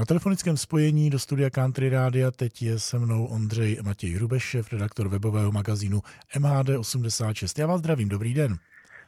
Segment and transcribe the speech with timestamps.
[0.00, 5.08] Na telefonickém spojení do studia Country Rádia teď je se mnou Ondřej Matěj Hrubeš, redaktor
[5.08, 6.00] webového magazínu
[6.36, 7.60] MHD86.
[7.60, 8.56] Já vás zdravím, dobrý den.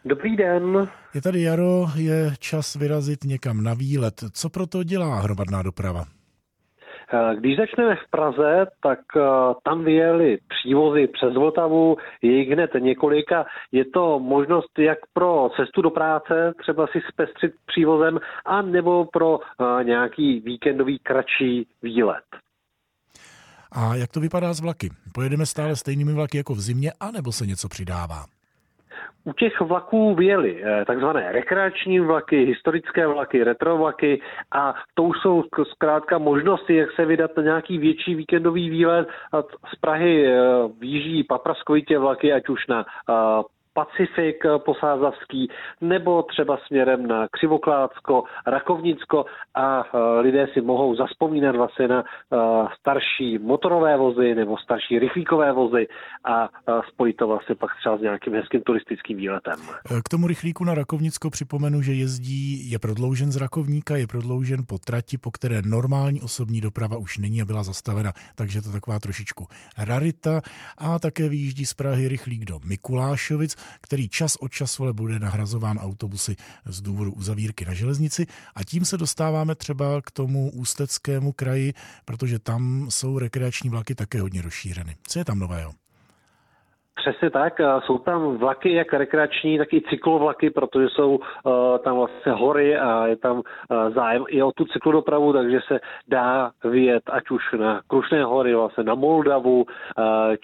[0.04, 0.88] Dobrý den.
[1.14, 4.24] Je tady jaro, je čas vyrazit někam na výlet.
[4.32, 6.04] Co proto dělá hromadná doprava?
[7.14, 9.20] Eh, když začneme v Praze, tak eh,
[9.62, 13.46] tam vyjeli přívozy přes Vltavu, je jich hned několika.
[13.72, 19.38] Je to možnost jak pro cestu do práce, třeba si zpestřit přívozem, a nebo pro
[19.40, 22.24] eh, nějaký víkendový kratší výlet.
[23.72, 24.90] A jak to vypadá z vlaky?
[25.14, 28.24] Pojedeme stále stejnými vlaky jako v zimě, anebo se něco přidává?
[29.24, 34.20] U těch vlaků vyjeli eh, takzvané rekreační vlaky, historické vlaky, retro vlaky
[34.52, 39.08] a to jsou zkrátka možnosti, jak se vydat na nějaký větší víkendový výlet.
[39.74, 40.40] Z Prahy eh,
[40.80, 43.12] výjíždí papraskovitě vlaky, ať už na eh,
[43.74, 45.48] Pacifik posázavský,
[45.80, 52.04] nebo třeba směrem na Křivoklátsko, Rakovnicko a e, lidé si mohou zaspomínat vlastně na e,
[52.80, 55.86] starší motorové vozy nebo starší rychlíkové vozy
[56.24, 56.48] a
[56.88, 59.54] spojit to vlastně pak třeba s nějakým hezkým turistickým výletem.
[60.04, 64.78] K tomu rychlíku na Rakovnicko připomenu, že jezdí, je prodloužen z Rakovníka, je prodloužen po
[64.78, 69.46] trati, po které normální osobní doprava už není a byla zastavena, takže to taková trošičku
[69.78, 70.40] rarita.
[70.78, 75.78] A také vyjíždí z Prahy rychlík do Mikulášovic, který čas od času ale bude nahrazován
[75.78, 78.26] autobusy z důvodu uzavírky na železnici.
[78.54, 84.20] A tím se dostáváme třeba k tomu ústeckému kraji, protože tam jsou rekreační vlaky také
[84.20, 84.96] hodně rozšířeny.
[85.06, 85.72] Co je tam nového?
[87.02, 87.60] Přesně tak.
[87.84, 91.52] Jsou tam vlaky jak rekreační, tak i cyklovlaky, protože jsou uh,
[91.84, 93.42] tam vlastně hory a je tam uh,
[93.94, 98.84] zájem i o tu cyklodopravu, takže se dá vyjet ať už na Krušné hory, vlastně
[98.84, 99.64] na Moldavu, uh,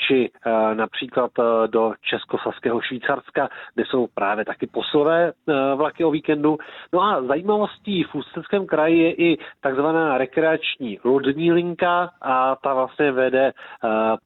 [0.06, 0.30] či
[0.74, 1.30] například
[1.66, 5.32] do Českosaského Švýcarska, kde jsou právě taky posilové
[5.76, 6.58] vlaky o víkendu.
[6.92, 13.12] No a zajímavostí v Ústeckém kraji je i takzvaná rekreační lodní linka a ta vlastně
[13.12, 13.52] vede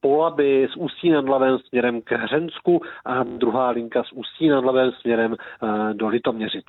[0.01, 4.91] Polaby z Ústí nad Labem směrem k Hřensku a druhá linka z Ústí nad Labem
[5.01, 6.65] směrem eh, do Litoměřic.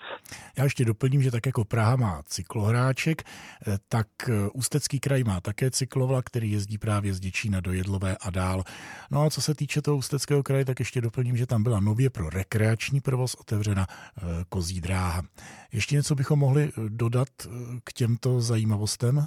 [0.58, 5.40] Já ještě doplním, že tak jako Praha má cyklohráček, eh, tak eh, Ústecký kraj má
[5.40, 8.62] také cyklovlak, který jezdí právě z Děčína do Jedlové a dál.
[9.10, 12.10] No a co se týče toho Ústeckého kraje, tak ještě doplním, že tam byla nově
[12.10, 13.86] pro rekreační provoz otevřena
[14.48, 15.22] kozí dráha.
[15.72, 17.28] Ještě něco bychom mohli dodat
[17.84, 19.26] k těmto zajímavostem?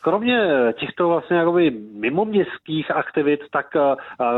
[0.00, 0.38] Kromě
[0.78, 3.80] těchto vlastně jakoby mimoměstských aktivit, tak eh,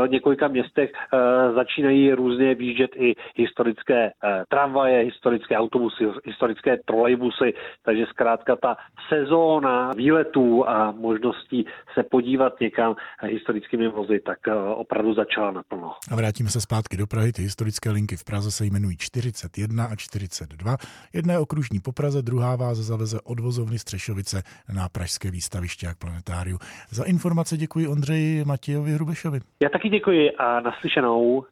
[0.07, 1.17] v několika městech eh,
[1.53, 7.53] začínají různě výjíždět i historické eh, tramvaje, historické autobusy, historické trolejbusy,
[7.85, 8.77] takže zkrátka ta
[9.09, 14.37] sezóna výletů a možností se podívat někam historickými vozy, tak
[14.75, 15.93] opravdu začala naplno.
[16.11, 17.31] A vrátíme se zpátky do Prahy.
[17.31, 20.77] Ty historické linky v Praze se jmenují 41 a 42.
[21.13, 24.43] Jedna je okružní po Praze, druhá vás zaveze od vozovny Střešovice
[24.75, 26.57] na Pražské Pražské výstaviště a planetáriu.
[26.89, 29.39] Za informace děkuji Ondřeji Matějovi Hrubešovi.
[29.63, 31.43] Já taky děkuji a naslyšenou.